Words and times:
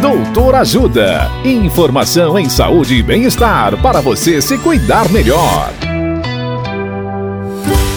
Doutor 0.00 0.54
Ajuda. 0.56 1.30
Informação 1.42 2.38
em 2.38 2.50
saúde 2.50 2.96
e 2.96 3.02
bem-estar 3.02 3.80
para 3.80 4.02
você 4.02 4.42
se 4.42 4.58
cuidar 4.58 5.10
melhor. 5.10 5.72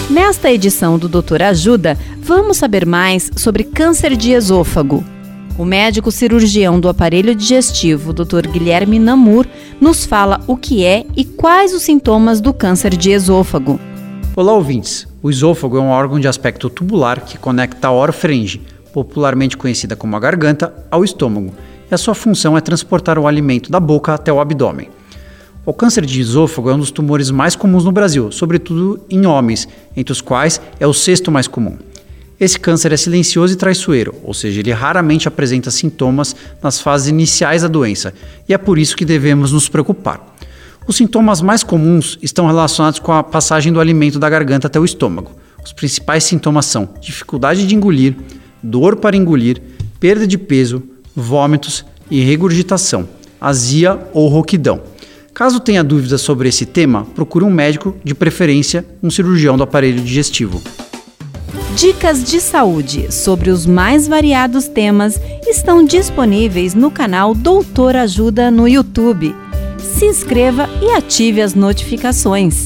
Nesta 0.10 0.50
edição 0.50 0.98
do 0.98 1.10
Doutor 1.10 1.42
Ajuda, 1.42 1.98
vamos 2.20 2.56
saber 2.56 2.86
mais 2.86 3.30
sobre 3.36 3.66
câncer 3.66 4.16
de 4.16 4.32
esôfago. 4.32 5.04
O 5.58 5.66
médico 5.66 6.10
cirurgião 6.10 6.80
do 6.80 6.88
aparelho 6.88 7.36
digestivo, 7.36 8.14
Dr. 8.14 8.48
Guilherme 8.48 8.98
Namur, 8.98 9.46
nos 9.82 10.06
fala 10.06 10.40
o 10.48 10.56
que 10.56 10.86
é 10.86 11.06
e 11.18 11.26
quais 11.26 11.74
os 11.74 11.82
sintomas 11.82 12.40
do 12.40 12.54
câncer 12.54 12.96
de 12.96 13.12
esôfago. 13.12 13.78
Olá, 14.38 14.54
ouvintes. 14.54 15.06
O 15.22 15.30
esôfago 15.30 15.78
é 15.78 15.82
um 15.82 15.90
órgão 15.90 16.18
de 16.18 16.30
aspecto 16.30 16.70
tubular 16.70 17.20
que 17.26 17.38
conecta 17.38 17.90
a 17.90 17.92
orofaringe, 17.92 18.62
popularmente 18.94 19.58
conhecida 19.58 19.98
como 19.98 20.16
a 20.16 20.20
garganta, 20.20 20.74
ao 20.90 21.04
estômago, 21.04 21.54
e 21.90 21.94
a 21.94 21.98
sua 21.98 22.14
função 22.14 22.58
é 22.58 22.62
transportar 22.62 23.18
o 23.18 23.28
alimento 23.28 23.72
da 23.72 23.80
boca 23.80 24.14
até 24.14 24.32
o 24.32 24.40
abdômen. 24.40 24.90
O 25.66 25.74
câncer 25.74 26.06
de 26.06 26.20
esôfago 26.20 26.70
é 26.70 26.74
um 26.74 26.80
dos 26.80 26.92
tumores 26.92 27.30
mais 27.30 27.56
comuns 27.56 27.84
no 27.84 27.92
Brasil, 27.92 28.32
sobretudo 28.32 29.02
em 29.10 29.26
homens, 29.26 29.68
entre 29.96 30.12
os 30.12 30.22
quais 30.22 30.60
é 30.80 30.88
o 30.88 30.94
sexto 30.94 31.32
mais 31.32 31.48
comum. 31.48 31.78
Esse 32.40 32.58
câncer 32.58 32.94
é 32.94 32.98
silencioso 32.98 33.54
e 33.54 33.58
traiçoeiro, 33.58 34.16
ou 34.24 34.34
seja, 34.34 34.62
ele 34.62 34.72
raramente 34.72 35.28
apresenta 35.28 35.70
sintomas 35.70 36.36
nas 36.64 36.80
fases 36.80 37.10
iniciais 37.10 37.64
da 37.64 37.68
doença, 37.68 38.14
e 38.48 38.54
é 38.54 38.58
por 38.58 38.80
isso 38.80 38.96
que 38.96 39.04
devemos 39.04 39.52
nos 39.52 39.68
preocupar. 39.68 40.36
Os 40.88 40.96
sintomas 40.96 41.42
mais 41.42 41.64
comuns 41.64 42.18
estão 42.22 42.48
relacionados 42.48 42.98
com 42.98 43.12
a 43.12 43.22
passagem 43.22 43.72
do 43.72 43.80
alimento 43.80 44.18
da 44.18 44.30
garganta 44.30 44.68
até 44.68 44.80
o 44.80 44.86
estômago. 44.86 45.32
Os 45.64 45.74
principais 45.74 46.24
sintomas 46.24 46.66
são 46.66 46.90
dificuldade 47.02 47.68
de 47.68 47.76
engolir, 47.76 48.16
dor 48.64 48.96
para 48.96 49.18
engolir, 49.18 49.62
perda 50.00 50.26
de 50.26 50.38
peso, 50.38 50.82
vômitos 51.20 51.86
e 52.10 52.22
regurgitação, 52.22 53.08
azia 53.40 54.00
ou 54.14 54.28
rouquidão. 54.28 54.82
Caso 55.34 55.60
tenha 55.60 55.84
dúvidas 55.84 56.22
sobre 56.22 56.50
esse 56.50 56.66
tema, 56.66 57.06
procure 57.16 57.46
um 57.46 57.50
médico, 57.50 57.96
de 58.04 58.14
preferência 58.14 58.86
um 59.02 59.10
cirurgião 59.10 59.56
do 59.56 59.64
aparelho 59.64 60.02
digestivo. 60.02 60.62
Dicas 61.76 62.24
de 62.24 62.42
saúde 62.42 63.14
sobre 63.14 63.50
os 63.50 63.66
mais 63.66 64.06
variados 64.08 64.68
temas 64.68 65.20
estão 65.48 65.86
disponíveis 65.86 66.74
no 66.74 66.92
canal 66.92 67.34
Doutor 67.34 67.96
Ajuda 67.96 68.52
no 68.52 68.68
YouTube. 68.68 69.34
Se 69.78 70.06
inscreva 70.06 70.68
e 70.82 70.92
ative 70.92 71.42
as 71.42 71.56
notificações. 71.56 72.66